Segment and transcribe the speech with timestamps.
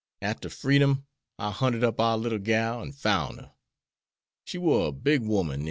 [0.23, 1.05] Arter freedom,
[1.37, 3.51] I hunted up our little gal, an' foun' her.
[4.43, 5.59] She war a big woman den.